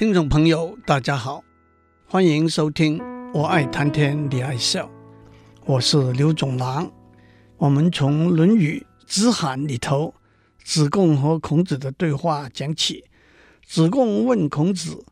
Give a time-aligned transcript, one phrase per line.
[0.00, 1.44] 听众朋友，大家好，
[2.06, 2.98] 欢迎收听
[3.34, 4.86] 《我爱谈天，你爱笑》，
[5.66, 6.90] 我是刘总郎。
[7.58, 10.14] 我们从《论语·子罕》里头，
[10.64, 13.04] 子贡和孔子的对话讲起。
[13.66, 15.04] 子贡问孔子：“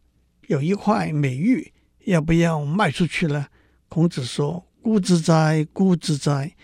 [0.48, 1.70] 有一块美玉，
[2.06, 3.48] 要不要卖出去呢？”
[3.90, 6.54] 孔子说：“沽之哉，沽之哉。”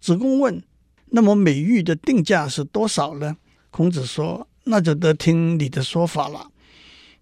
[0.00, 0.64] 子贡问
[1.12, 3.36] ：“那么美玉的定价是多少呢？”
[3.70, 6.52] 孔子说：“那就得听你的说法了。”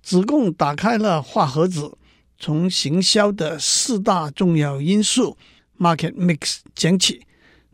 [0.02, 1.96] 子贡打开了话盒子，
[2.36, 5.38] 从行销的四大重要因素
[5.78, 7.24] （market mix） 讲起，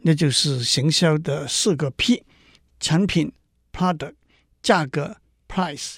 [0.02, 2.22] 那就是行销的四个 P：
[2.78, 3.32] 产品
[3.72, 4.14] （product）、
[4.62, 5.16] 价格
[5.48, 5.96] （price）、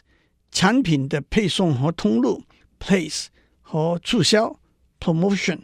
[0.52, 2.44] 产品的配送和通路
[2.78, 3.26] （place）
[3.60, 4.58] 和促销
[5.00, 5.62] （promotion）。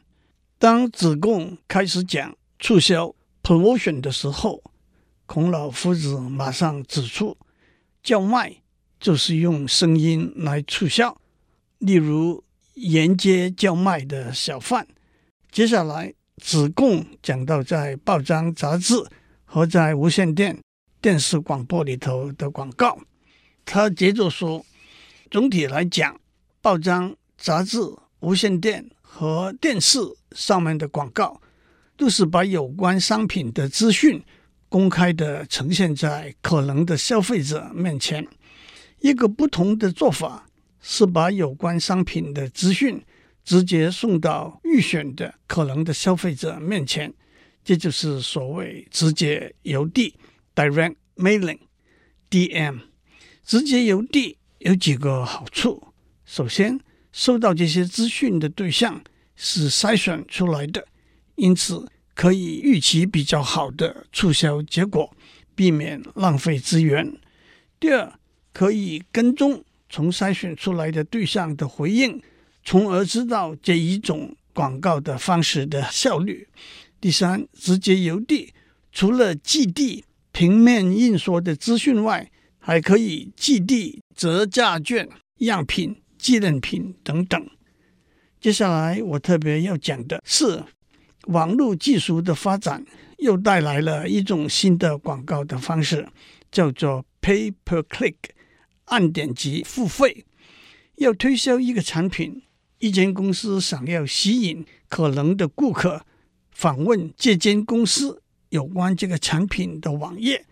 [0.58, 4.64] 当子贡开始讲促销 （promotion） 的时候，
[5.26, 7.36] 孔老夫子马上指出，
[8.02, 8.62] 叫卖。
[8.98, 11.16] 就是用声音来促销，
[11.78, 12.42] 例如
[12.74, 14.86] 沿街叫卖的小贩。
[15.50, 18.94] 接下来，子贡讲到在报章杂志
[19.44, 20.58] 和在无线电、
[21.00, 22.98] 电视广播里头的广告。
[23.64, 24.64] 他接着说，
[25.30, 26.18] 总体来讲，
[26.60, 27.78] 报章、杂志、
[28.20, 29.98] 无线电和电视
[30.32, 31.40] 上面的广告，
[31.96, 34.22] 都是把有关商品的资讯
[34.68, 38.26] 公开地呈现在可能的消费者面前。
[39.00, 40.48] 一个不同的做法
[40.80, 43.02] 是把有关商品的资讯
[43.44, 47.12] 直接送到预选的可能的消费者面前，
[47.64, 50.16] 这就是所谓直接邮递
[50.54, 52.80] （Direct Mailing，DM）。
[53.44, 55.94] 直接邮递有几个好处：
[56.24, 56.80] 首先，
[57.12, 59.00] 收到这些资讯的对象
[59.36, 60.88] 是筛选出来的，
[61.36, 65.16] 因此可以预期比较好的促销结果，
[65.54, 67.16] 避免浪费资源。
[67.78, 68.18] 第二，
[68.56, 72.18] 可以跟踪从筛选出来的对象的回应，
[72.64, 76.48] 从而知道这一种广告的方式的效率。
[76.98, 78.54] 第三，直接邮递
[78.90, 85.06] 除了寄递平面印刷的资讯外，还可以寄递折价券、
[85.40, 87.50] 样品、纪念品等等。
[88.40, 90.64] 接下来我特别要讲的是，
[91.26, 92.82] 网络技术的发展
[93.18, 96.08] 又带来了一种新的广告的方式，
[96.50, 98.14] 叫做 Pay per Click。
[98.86, 100.24] 按点击付费，
[100.96, 102.42] 要推销一个产品，
[102.78, 106.04] 一间公司想要吸引可能的顾客
[106.52, 110.44] 访问这间公司有关这个产品的网页。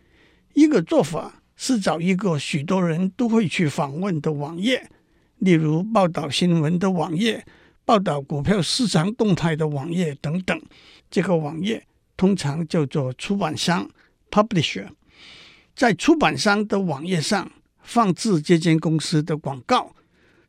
[0.55, 4.91] 一个做法是找一个许多人都会去访问的网页，
[5.39, 7.47] 例如报道新闻的网页、
[7.85, 10.61] 报道股票市场动态的网页等等。
[11.09, 11.87] 这个网页
[12.17, 13.89] 通常叫做出版商
[14.31, 14.89] （publisher）。
[15.77, 17.51] 在出版商的网页上。
[17.85, 19.95] 放置这间公司的广告，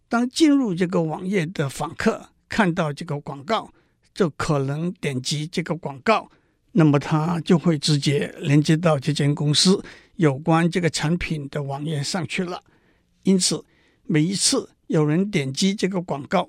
[0.09, 3.71] 当进入这个网页的访客看到这个广告，
[4.13, 6.31] 就可能点击这个广告，
[6.71, 9.83] 那么他就会直接连接到这间公司
[10.15, 12.63] 有关这个产品的网页上去了。
[13.23, 13.63] 因此，
[14.03, 16.47] 每一次有人点击这个广告，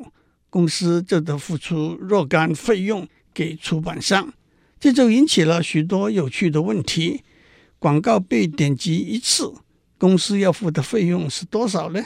[0.49, 4.33] 公司就得付出若干费用给出版商，
[4.79, 7.25] 这就引起了许多有趣的问题。
[7.79, 9.53] 广告被点击一次。
[9.99, 12.05] 公司要付的费用是多少呢？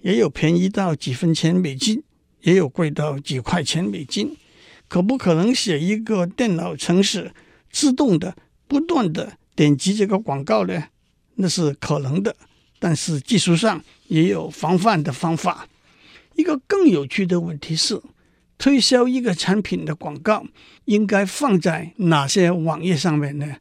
[0.00, 2.02] 也有便宜到几分钱美金，
[2.42, 4.36] 也有贵到几块钱美金。
[4.88, 7.32] 可不可能写一个电脑程式，
[7.70, 8.36] 自动的
[8.68, 10.88] 不断的点击这个广告呢？
[11.36, 12.36] 那是可能的，
[12.78, 15.66] 但是技术上也有防范的方法。
[16.34, 17.98] 一个更有趣的问题是，
[18.58, 20.44] 推销一个产品的广告
[20.84, 23.56] 应该放在哪些网页上面呢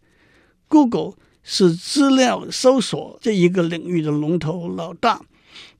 [0.67, 1.13] ？Google。
[1.43, 5.21] 是资料搜索这一个领域的龙头老大。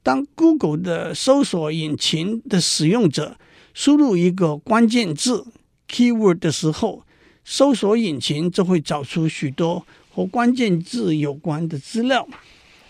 [0.04, 3.38] 当 Google 的搜索引擎的使用者
[3.74, 5.46] 输入一个关键字
[5.90, 7.04] keyword 的时候，
[7.46, 12.28] 搜索引擎就会找出许多和关键字有关的资料。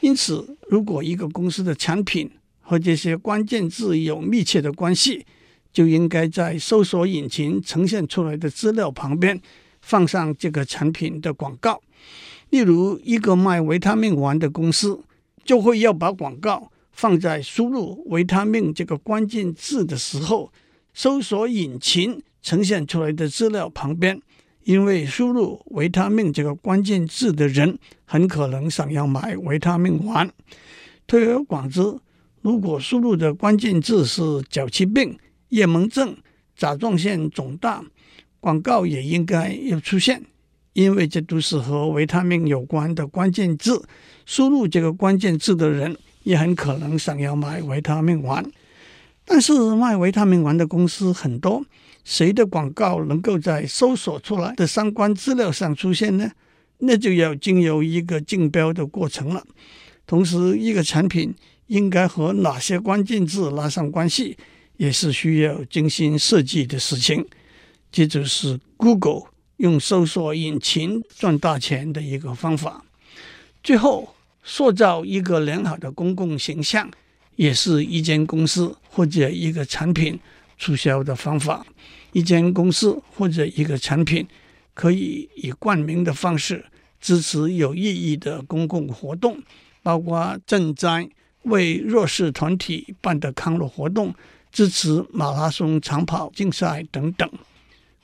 [0.02, 2.30] 因此，如果一个公司的产品
[2.60, 5.25] 和这些关键字有密切的关系，
[5.72, 9.40] 就应该在搜索引擎呈现出来的资料旁边
[9.81, 11.81] 放上这个产品的广告。
[12.54, 15.00] 例如，一个卖维他命丸的公司
[15.44, 20.54] 就会要把广告放在输入“维他命”这个关键字的时候，
[20.94, 24.22] 搜索引擎呈现出来的资料旁边，
[24.66, 30.32] 因为输入“维他命”这个关键字的人很可能想要买维他命丸。
[31.08, 31.82] 推而广之，
[32.44, 35.18] 如果输入的关键字是脚气病、
[35.50, 36.16] 夜盲症、
[36.56, 37.84] 甲状腺肿大，
[38.40, 40.24] 广告也应该要出现。
[40.74, 43.81] 因为这都是和维他命有关的关键字，
[44.25, 48.46] 输入这个关键字的人也很可能想要买维他命丸。
[49.25, 51.64] 但是卖维他命丸的公司很多，
[52.04, 56.31] 谁的广告能够在搜索出来的相关资料上出现呢？
[56.80, 59.42] 那就要经由一个竞标的过程了。
[60.06, 61.34] 同时，一个产品
[61.68, 64.36] 应该和哪些关键字拉上关系，
[64.75, 67.25] 也是需要精心设计的事情。
[67.90, 69.22] 这就是 Google
[69.63, 72.83] 用搜索引擎赚大钱的一个方法。
[73.63, 74.13] 最后，
[74.44, 76.92] 塑造一个良好的公共形象，
[77.38, 80.19] 也是一间公司或者一个产品
[80.57, 81.65] 促销的方法。
[82.12, 84.27] 一间公司或者一个产品
[84.74, 86.65] 可以以冠名的方式
[87.00, 89.42] 支持有意义的公共活动，
[89.81, 91.10] 包括赈灾、
[91.44, 94.13] 为弱势团体办的康乐活动、
[94.51, 97.31] 支持马拉松长跑竞赛等等。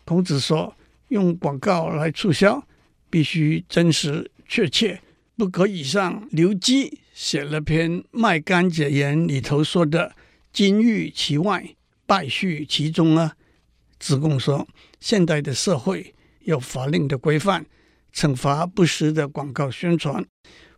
[0.06, 0.73] 孔子说
[1.09, 2.65] ：“用广告来促销，
[3.09, 5.01] 必须真实确切。”
[5.38, 10.13] 不可以像刘基写了篇《卖柑解言》里头说的
[10.51, 11.75] “金玉其外，
[12.06, 13.38] 败絮其中”啊。
[13.97, 14.67] 子贡说，
[15.00, 17.65] 现代的社会有法令的规范，
[18.13, 20.25] 惩罚不实的广告宣传。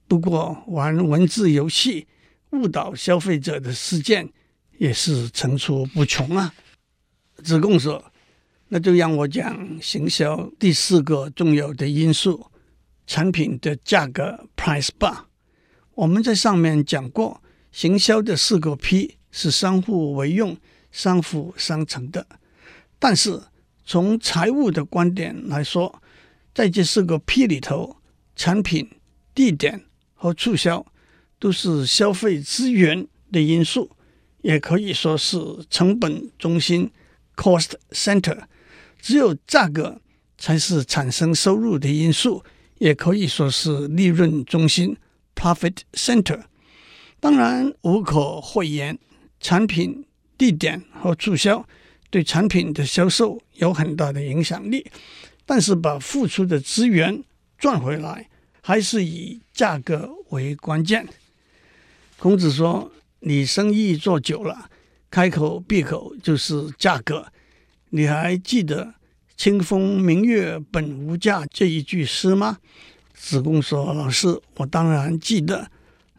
[0.07, 2.05] 不过玩文字游戏
[2.51, 4.29] 误导消费者的事件
[4.77, 6.53] 也是层出不穷啊。
[7.37, 8.10] 子贡说，
[8.73, 12.47] 那就让我讲行销第四个重要的因素。
[13.05, 15.25] 产品的价格 （price bar），
[15.95, 20.55] 我们在上面讲过，行销的四个 P 是相互为用、
[20.89, 22.25] 相辅相成的。
[22.97, 23.41] 但是
[23.83, 26.01] 从财务的观点来说，
[26.53, 27.97] 在这四个 P 里头，
[28.37, 28.89] 产品、
[29.35, 29.83] 地点
[30.13, 30.85] 和促销
[31.37, 33.91] 都是消费资源的因素，
[34.43, 35.37] 也可以说是
[35.69, 36.89] 成本中心
[37.35, 38.43] （cost center）。
[39.01, 39.99] 只有价格
[40.37, 42.43] 才是产生收入的因素。
[42.77, 44.97] 也可以说是利润中心
[45.35, 46.41] （profit center）。
[47.19, 48.97] 当然，无可讳言，
[49.39, 50.03] 产品、
[50.35, 51.63] 地点和促销
[52.09, 54.89] 对产品的销售有很大的影响力。
[55.45, 57.23] 但是，把付出的资源
[57.59, 58.27] 赚回来，
[58.63, 61.07] 还是以价格为关键。
[62.17, 64.71] 孔子说：“你生意做久了，
[65.11, 67.31] 开口闭口就是价格。
[67.91, 68.95] 你还记得？”
[69.37, 72.59] 清风明月本无价这一句诗吗？
[73.15, 75.67] 子贡说：“老师，我当然记得，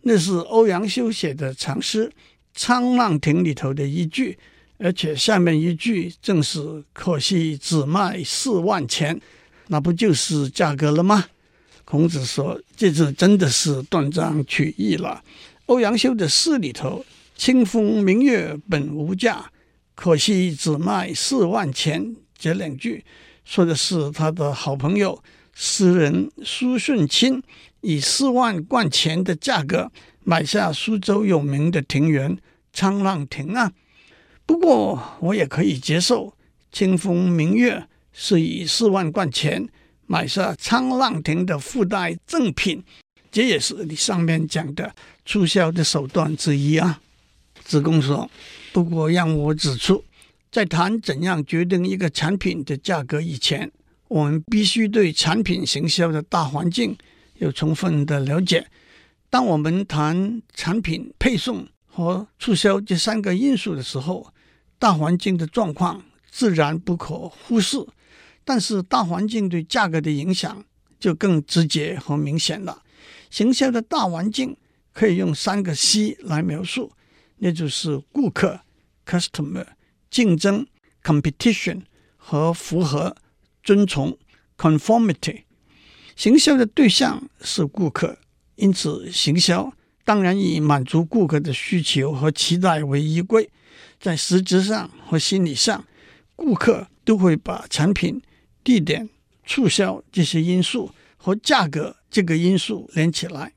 [0.03, 2.11] 那是欧阳修写的长诗
[2.59, 4.37] 《沧浪亭》里头的一句，
[4.79, 9.21] 而且下面一句正是‘可惜只卖四万钱’，
[9.69, 11.27] 那不就是价格了吗？”
[11.85, 15.23] 孔子说：“这字真的是断章取义了。
[15.67, 17.05] 欧阳修的诗里头
[17.39, 19.49] ‘清风明月本无价，
[20.03, 23.05] 可惜只卖四万钱’。”这两句
[23.45, 25.23] 说的是他的好朋友
[25.55, 27.41] 诗人苏舜钦
[27.83, 29.93] 以四万贯钱的价格
[30.25, 32.37] 买下苏州有名的庭园
[32.75, 33.71] 沧浪亭啊。
[34.45, 36.35] 不过我也可以接受
[36.73, 39.69] 清风明月是以四万贯钱
[40.07, 42.83] 买下沧浪亭的附带赠品，
[43.31, 44.93] 这也是你上面讲的
[45.25, 47.01] 促销的手段之一啊。
[47.63, 48.29] 子贡说
[48.73, 50.05] ：“不过让我指出。”
[50.51, 53.73] 在谈怎样决定一个产品的价格以前，
[54.09, 56.95] 我们必须对产品行销的大环境
[57.39, 58.67] 有充分的了解。
[59.31, 64.31] 当我们谈产品配送和促销这三个因素的时候，
[64.79, 67.79] 大环境的状况自然不可忽视。
[68.45, 70.63] 但是，大环境对价格的影响
[71.01, 72.83] 就更直接和明显了。
[73.31, 74.55] 行销的大环境
[74.93, 76.93] 可以用三个 C 来描述，
[77.45, 78.61] 那就是顾客
[79.05, 79.67] （customer）。
[80.09, 80.65] 竞争
[81.03, 81.83] （competition）
[82.17, 83.17] 和符合、
[83.65, 84.17] 遵从
[84.57, 85.43] （conformity）。
[86.15, 88.19] 行销的对象是顾客，
[88.55, 89.73] 因此行销
[90.05, 93.51] 当然以满足顾客的需求和期待为依归。
[93.99, 95.85] 在实质上和心理上，
[96.37, 98.23] 顾客都会把产品、
[98.63, 99.09] 地点、
[99.45, 103.53] 促销这些因素和价格这个因素连起来。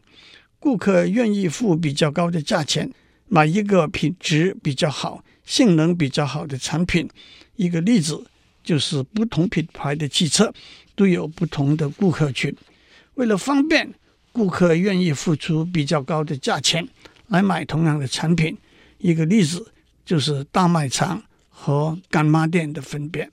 [0.58, 2.92] 顾客愿意付比较高的价钱
[3.28, 7.10] 买一个品质比较好，性能比较好的产品，
[7.56, 8.26] 一个例子
[8.64, 10.54] 就是不同品牌的汽车
[10.96, 12.56] 都有不同的顾客群。
[13.16, 13.94] 为了方便，
[14.32, 16.88] 顾客愿意付出比较高的价钱
[17.28, 18.58] 来买同样的产品。
[18.98, 19.72] 一个例子
[20.06, 23.30] 就是大卖场和干妈店的分别。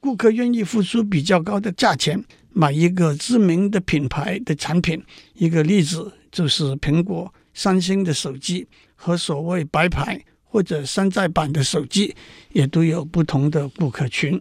[0.00, 5.02] 顾客愿意付出比较高的价钱买一个知名的品牌的产品。
[5.34, 10.24] 一个例子就是苹果、三星的手机和所谓白牌。
[10.50, 12.16] 或者山寨版的手机
[12.54, 14.40] 也都有不同的顾客群。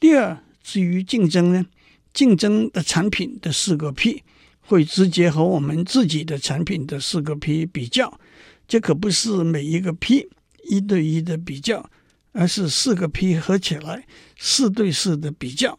[0.00, 1.66] 第二，至于竞争呢，
[2.14, 4.22] 竞争的产品的四个 P
[4.62, 8.18] 会直接和我们自己的产品的四个 P 比较，
[8.66, 10.30] 这可不是每一个 P
[10.64, 11.90] 一对一的比较，
[12.32, 14.06] 而是四个 P 合起来
[14.38, 15.78] 四对四的比较。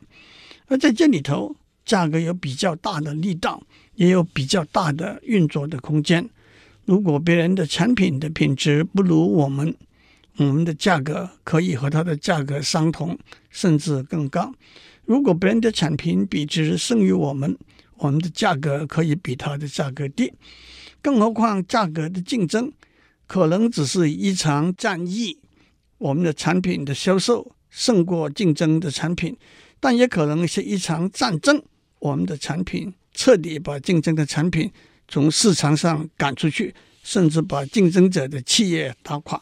[0.67, 3.63] 而在这里头，价格有比较大的力道，
[3.95, 6.29] 也有比较大的运作的空间。
[6.85, 9.73] 如果别人的产品的品质不如我们，
[10.37, 13.17] 我们的价格可以和它的价格相同，
[13.49, 14.53] 甚至更高。
[15.05, 17.57] 如果别人的产品比值胜于我们，
[17.97, 20.33] 我们的价格可以比它的价格低。
[21.01, 22.71] 更何况，价格的竞争
[23.27, 25.37] 可能只是一场战役，
[25.97, 29.37] 我们的产品的销售胜过竞争的产品，
[29.79, 31.63] 但也可能是一场战争，
[31.99, 34.71] 我们的产品彻底把竞争的产品
[35.07, 39.41] 从市场上赶出去，甚至把竞争者的企业打垮。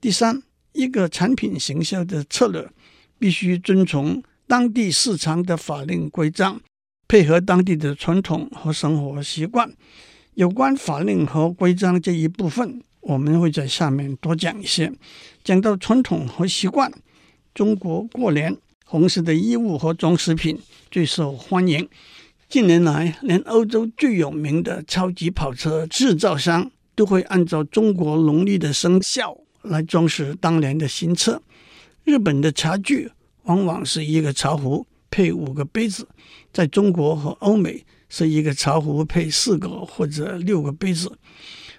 [0.00, 2.68] 第三，一个产品行销的策略
[3.18, 6.60] 必须遵从当地市场的法令规章，
[7.08, 9.72] 配合当地的传统和生活习惯。
[10.34, 14.92] 有关法令和规章这一部分，我们会在下面多讲一些。
[15.44, 16.92] 讲到传统和习惯，
[17.54, 21.88] 中国过年红色的衣物和装饰品最受欢迎。
[22.54, 29.36] 近年来，连欧洲最有名的超级跑车制造商都会按照中国农历的生肖。
[29.62, 31.42] 来装饰当年的新车。
[32.04, 33.10] 日本的茶具
[33.42, 36.06] 往往是一个茶壶配五个杯子，
[36.52, 41.10] 在中国和欧美是一个茶壶配四个或者六个杯子。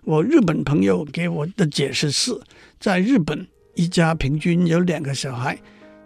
[0.04, 2.38] 我日本朋友给我的解释是，
[2.82, 5.58] 在日本一家平均有两个小孩，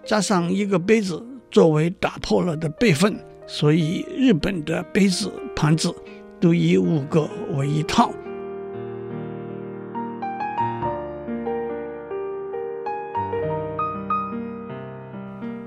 [0.05, 3.19] 加上一个杯子作为打破了的备份，
[3.51, 5.91] 所以日本的杯子盘子
[6.39, 8.13] 都以五个为一套。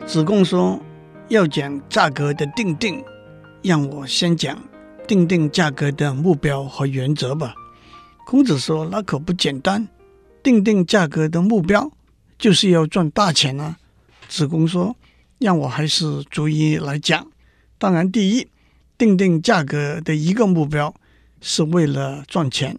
[0.07, 0.81] 子贡说
[1.27, 3.03] ：“要讲价格的定定，
[3.63, 4.57] 让我先讲
[5.09, 7.53] 定定价格的目标和原则吧。”
[8.25, 9.89] 孔子说：“那可不简单，
[10.41, 11.91] 定定价格的目标
[12.39, 13.77] 就是要赚大钱啊。”
[14.29, 14.95] 子贡说
[15.41, 17.27] ：“让我还是逐一来讲。
[17.83, 18.47] 当然，第一，
[18.97, 20.95] 定定价格的一个目标
[21.41, 22.79] 是为了赚钱，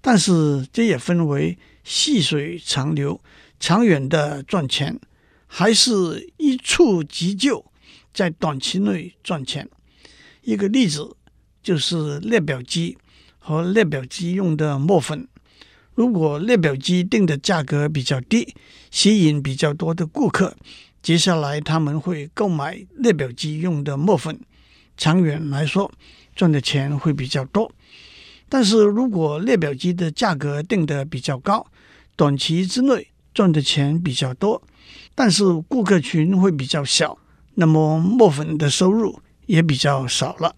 [0.00, 3.20] 但是这也分为细水长流、
[3.60, 4.98] 长远的赚钱。”
[5.46, 7.62] 还是一触即就，
[8.14, 9.68] 在短期内赚钱。
[10.42, 11.14] 一个例子
[11.62, 12.96] 就是列表机
[13.38, 15.28] 和列表机用的墨粉。
[15.94, 18.54] 如果列表机定的价格比较低，
[18.90, 20.56] 吸引比较多的顾客，
[21.02, 24.38] 接下来他们会购买列表机用的墨粉。
[24.96, 25.90] 长远来说，
[26.34, 27.70] 赚的钱会比较多。
[28.48, 31.66] 但是如果列表机的价格定得比较高，
[32.16, 34.62] 短期之内赚的钱比较多。
[35.14, 37.18] 但是顾客群会比较小，
[37.54, 40.56] 那么墨粉的收入也比较少了。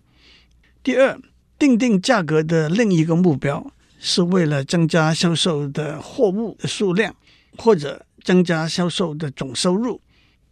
[0.82, 1.20] 第二，
[1.58, 7.14] 定定价格的另一个目标是为了增加销售的货物的数量，
[7.58, 10.00] 或者增加销售的总收入。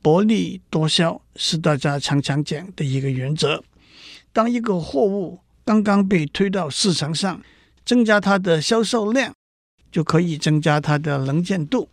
[0.01, 3.63] 薄利多销是大家常常讲的一个原则。
[4.33, 7.43] 当一个货物刚刚被推到市场上，
[7.85, 9.35] 增加它的销售量，
[9.91, 11.89] 就可以增加它的能见度。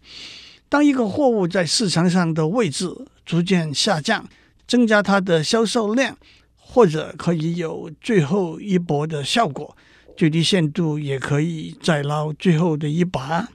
[0.70, 2.90] 当一个货物在市场上的位置
[3.26, 4.28] 逐渐下降，
[4.68, 6.18] 增加它的销售量，
[6.56, 9.76] 或者可以有最后一搏的效果，
[10.16, 13.50] 最低限度也可以再捞最后的一把。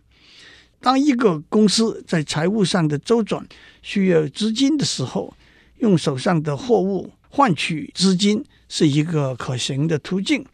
[0.80, 3.46] 当一个公司在财务上的周转
[3.82, 5.34] 需要资金的时候，
[5.78, 10.44] 用手上的货物换取资金是一个可行的途径。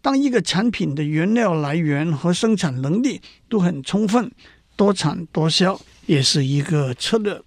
[0.00, 4.30] 当一个产品的原料来源和生产能力都很充分，
[4.76, 5.80] 多产多销。
[6.06, 7.40] 也是一个策略。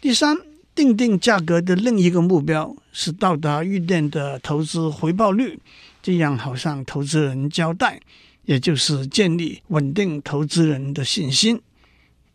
[0.00, 0.38] 第三，
[0.72, 5.58] 定定价格的另一个目标是到达预定的投资回报率，
[6.00, 8.00] 这样好向投资人交代，
[8.44, 11.60] 也就是建立稳定投资人的信心。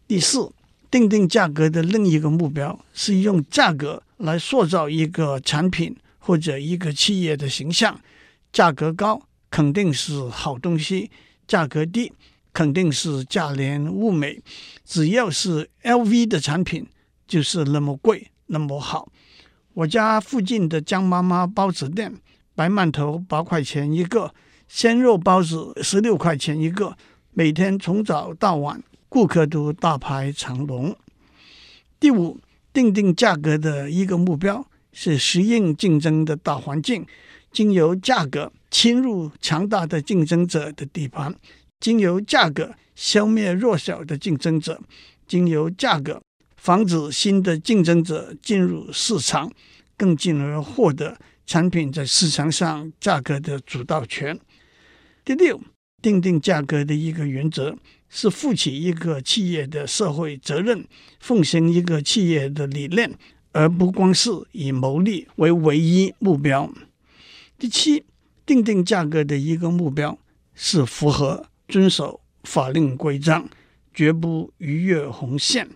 [0.07, 0.51] 第四，
[0.89, 7.99] 定定价格的另一个目标是用价格来塑造一个产品或者一个企业的形象。
[8.51, 11.11] 价格高肯定是好东西，
[11.47, 12.11] 价格低。
[12.53, 14.41] 肯定是价廉物美，
[14.83, 16.87] 只要是 LV 的产品，
[17.27, 19.11] 就是那么贵，那么好。
[19.75, 22.11] 我家附近的江妈妈包子店，
[22.55, 24.33] 白馒头八块钱一个，
[24.67, 26.97] 鲜肉包子十六块钱一个，
[27.31, 30.95] 每天从早到晚，顾客都大排长龙。
[31.99, 32.39] 第五，
[32.73, 37.05] 定定价格的一个目标是适应竞争的大环境，
[37.51, 41.33] 经由价格侵入强大的竞争者的地盘。
[41.79, 44.81] 经由价格消灭弱小的竞争者，
[45.27, 46.21] 经由价格
[46.55, 49.51] 防止新的竞争者进入市场，
[49.95, 54.37] 更进而获得产品在市场上价格的主导权。
[55.27, 55.59] 第六，
[56.01, 60.87] 定定价格的一个原则是负起一个企业的社会责任，
[61.19, 63.13] 奉行一个企业的理念，
[63.51, 66.71] 而不光是以牟利为唯一目标。
[67.59, 68.05] 第七，
[68.45, 70.17] 定定价格的一个目标
[70.55, 73.49] 是符合、遵守法令规章，
[73.93, 75.67] 绝不逾越红线。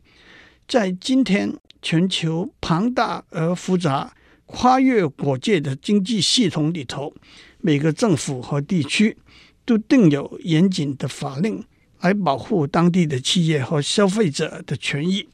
[0.65, 4.13] 在今天全球庞大而复杂、
[4.45, 7.13] 跨越国界的经济系统里头，
[7.61, 9.17] 每个政府和地区
[9.65, 11.63] 都定有严谨的法令
[12.01, 15.29] 来保护当地的企业和消费者的权益。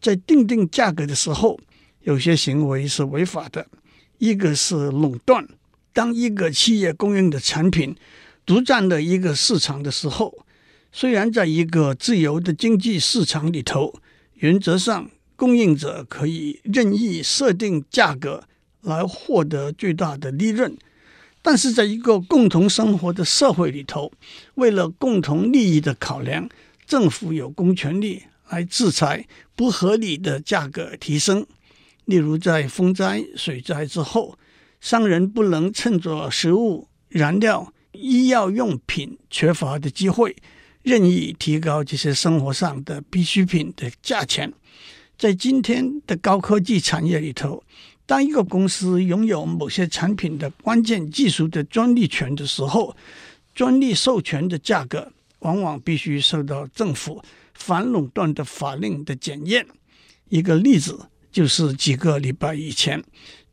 [0.00, 1.58] 在订定价格的时候，
[2.02, 3.66] 有些行为是违法的，
[4.18, 5.46] 一个是垄断。
[5.92, 7.94] 当一个企业供应的产品
[8.44, 10.44] 独占了一个市场的时候，
[10.92, 13.94] 虽然在一个自由的经济市场里头，
[14.34, 18.44] 原则上供应者可以任意设定价格
[18.82, 20.76] 来获得最大的利润，
[21.44, 24.10] 但是在一个共同生活的社会里头，
[24.54, 26.48] 为了共同利益的考量，
[26.84, 31.46] 政府有公权力来制裁不合理的价格提升。
[32.06, 34.36] 例如在风灾、水灾之后。
[34.80, 40.36] 商人不能趁着食物、燃料、医药用品缺乏的机会，
[40.82, 44.52] 任意提高这些生活上的必需品的价钱。
[45.16, 47.64] 在今天的高科技产业里头，
[48.06, 52.94] 当一个公司拥有某些产品的关键技术的专利权的时候，
[53.54, 57.22] 专利授权的价格往往必须受到政府
[57.54, 59.66] 反垄断的法令的检验。
[60.28, 63.02] 一个例子就是几个礼拜以前。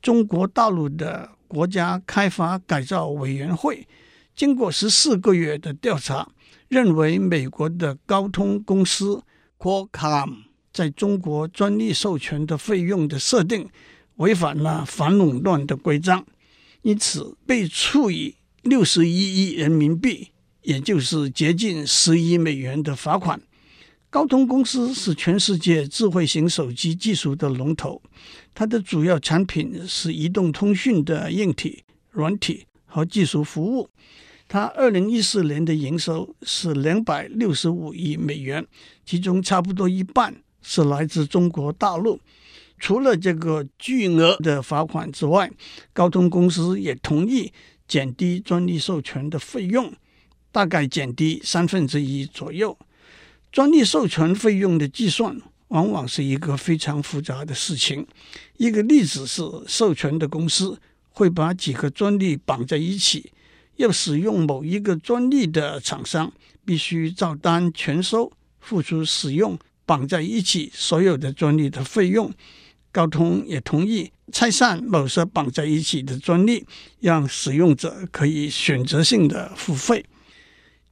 [0.01, 3.87] 中国大陆的国家开发改造委员会
[4.35, 6.27] 经过十四个月的调查，
[6.67, 9.21] 认为美国的高通公司
[9.59, 10.37] Qualcomm
[10.73, 13.69] 在中国专利授权的费用的设定
[14.17, 16.25] 违反了反垄断的规章，
[16.81, 20.29] 因此被处以六十一亿人民币，
[20.63, 23.41] 也就是接近十亿美元的罚款。
[24.09, 28.01] 高通公司是全世界智慧型手机技术的龙头，
[28.53, 33.89] 它的主要产品是移动通讯的硬体、软体和技术服务。
[34.49, 38.67] 它二零一四年的营收是两百六十五亿美元，
[39.05, 42.19] 其中差不多一半是来自中国大陆。
[42.81, 45.51] 除了这个巨额的罚款之外，
[45.93, 47.53] 高通公司也同意
[47.87, 49.93] 减低专利授权的费用，
[50.51, 52.75] 大概减低三分之一左右。
[53.51, 58.07] 专利授权费用的计算往往是一个非常复杂的事情。
[58.57, 60.79] 一个例子是，授权的公司
[61.11, 63.31] 会把几个专利绑在一起，
[63.75, 66.33] 要使用某一个专利的厂商
[66.65, 72.33] 必须照单全收，付出使用绑在一起所有的专利的费用。
[72.91, 76.65] 高通也同意拆散某些绑在一起的专利，
[76.99, 80.05] 让使用者可以选择性的付费。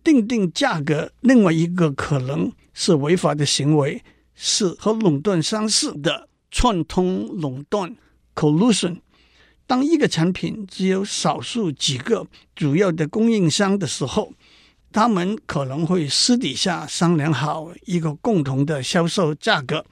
[0.04, 4.02] 定定价格，另外一个可能是违法的行为，
[4.34, 7.96] 是和垄断相似的串通垄断
[8.34, 9.02] （collusion）。
[9.68, 14.34] 当一个产品只有少数几个主要的供应商的时候，
[14.92, 19.86] 他们可能会私底下商量好一个共同的销售价格，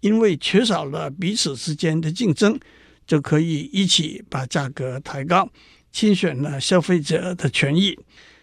[0.00, 2.58] 因为缺少了彼此之间的竞争，
[3.06, 5.48] 就可以一起把价格抬高，
[5.90, 7.98] 侵选了消费者的权益。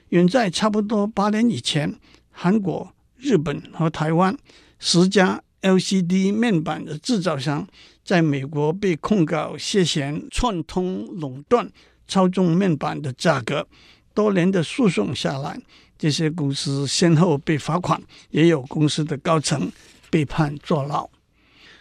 [0.10, 1.98] 远在差不多八年以前，
[2.32, 4.38] 韩国、日本和台湾
[4.80, 7.68] 十家 LCD 面板的制造商
[8.04, 11.70] 在美国被控告涉嫌串通垄断、
[12.08, 13.68] 操纵面板的价格。
[14.14, 15.60] 多年的诉讼下来，
[15.98, 19.72] 这些公司先后被罚款，也有公司的高层
[20.10, 21.10] 被判坐牢。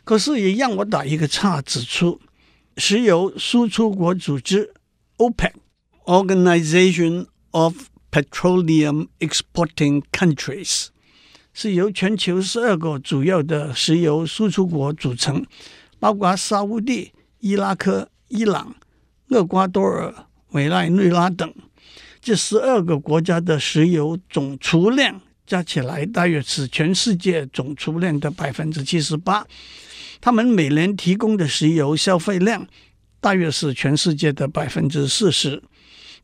[0.05, 2.21] 可是也让我打一个岔，指出
[2.77, 4.73] 石油输出国组织
[5.17, 5.53] OPEC
[6.05, 10.88] Organization of Petroleum Exporting Countries
[11.55, 15.47] 是由全球十二个主要的石油输出国组成，
[15.99, 18.75] 包括沙乌地、伊拉克、伊朗、
[19.29, 20.14] 厄瓜多尔、
[20.51, 21.55] 委内瑞拉等。
[22.21, 29.47] 这十二个国家的石油总储量加起来大约是全世界总储量的百分之七十八。
[30.25, 32.67] 他们每年提供的石油消费量
[33.21, 35.63] 大约是全世界的百分之四十。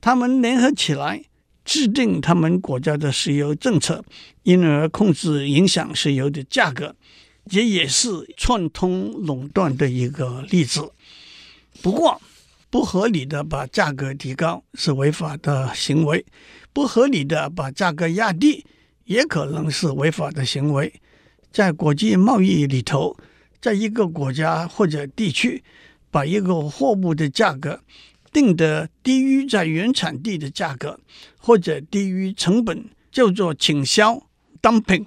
[0.01, 1.23] 他们联合起来。
[1.63, 4.03] 制定他们国家的石油政策，
[4.45, 6.97] 因而控制影响石油的价格，
[7.49, 10.91] 这也是串通垄断的一个例子。
[11.83, 12.21] 不过，
[12.71, 16.25] 不合理的把价格提高是违法的行为，
[16.73, 18.65] 不合理的把价格压低
[19.05, 20.91] 也可能是违法的行为。
[21.53, 23.15] 在国际贸易里头，
[23.61, 25.62] 在一个国家或者地区，
[26.11, 27.81] 把一个货物的价格
[28.33, 30.99] 定得低于在原产地的价格，
[31.37, 34.27] 或者低于成本，叫做倾销
[34.62, 35.07] （dumping）。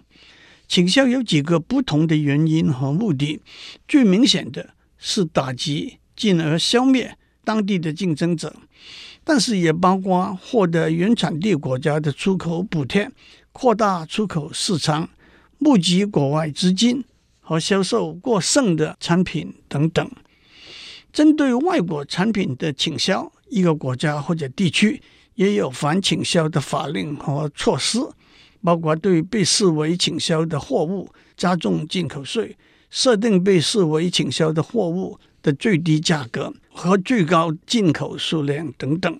[0.68, 3.40] 倾销有几个不同的原因和目的，
[3.88, 8.56] 最明显的是打击，进而消灭当地的竞争者，
[9.24, 13.12] 但是也包括获得原产地国家的出口补贴，
[13.52, 15.10] 扩大出口市场，
[15.60, 17.04] 募集国外资金
[17.44, 20.10] 和销售过剩的产品等等。
[21.12, 25.00] 针对外国产品的倾销，一个国家或者地区
[25.36, 28.00] 也有反倾销的法令和措施，
[28.64, 32.58] 包括对被视为倾销的货物加重进口税，
[32.90, 39.20] 设定被视为倾销的货物的最低价格和最高进口数量等等。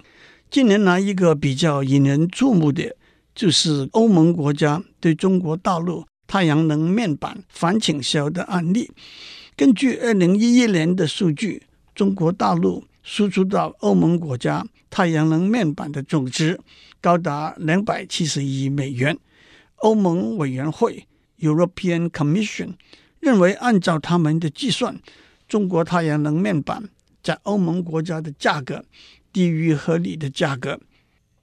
[0.50, 2.96] 近年来，一个比较引人注目的，
[3.36, 8.90] 就是欧盟国家对中国大陆太阳能面板反倾销的案例。
[9.56, 11.62] 根据二零一一年的数据。
[11.94, 16.60] 中国大陆输出到欧盟国家太阳能面板的总值
[17.00, 19.16] 高达两百七十亿美元。
[19.76, 21.06] 欧盟委员会
[21.40, 22.74] （European Commission）
[23.20, 25.00] 认为，按照他们的计算，
[25.48, 26.90] 中国太阳能面板
[27.22, 28.84] 在欧盟国家的价格
[29.32, 30.80] 低于合理的价格，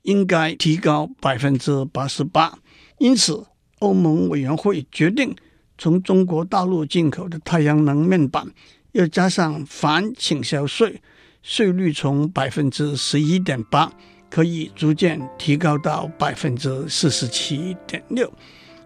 [0.02, 2.58] 应该提高百分之八十八。
[2.98, 3.46] 因此，
[3.80, 5.36] 欧盟委员会决定
[5.76, 8.46] 从中国大陆进口的太阳能面板。
[8.92, 11.00] 又加上反倾销税，
[11.42, 13.92] 税率从百分之十一点八
[14.28, 18.32] 可以逐渐提高到百分之四十七点六。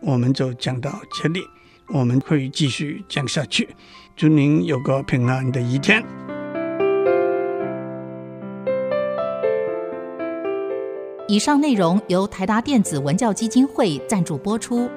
[0.00, 1.40] 我们就讲到这里，
[1.88, 3.66] 我们会继续讲下去。
[4.14, 6.33] 祝您有个平安的一天。
[11.26, 14.90] 以上内容由台达电子文教基金会赞助播出。